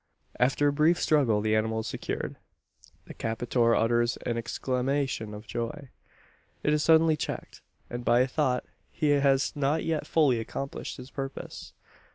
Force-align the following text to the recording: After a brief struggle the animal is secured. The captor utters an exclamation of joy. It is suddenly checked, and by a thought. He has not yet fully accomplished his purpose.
After 0.39 0.67
a 0.67 0.73
brief 0.73 0.99
struggle 0.99 1.41
the 1.41 1.55
animal 1.55 1.81
is 1.81 1.85
secured. 1.87 2.37
The 3.05 3.13
captor 3.13 3.75
utters 3.75 4.17
an 4.25 4.35
exclamation 4.35 5.35
of 5.35 5.45
joy. 5.45 5.89
It 6.63 6.73
is 6.73 6.83
suddenly 6.83 7.15
checked, 7.15 7.61
and 7.87 8.03
by 8.03 8.21
a 8.21 8.27
thought. 8.27 8.65
He 8.91 9.09
has 9.09 9.55
not 9.55 9.83
yet 9.85 10.07
fully 10.07 10.39
accomplished 10.39 10.97
his 10.97 11.11
purpose. 11.11 11.73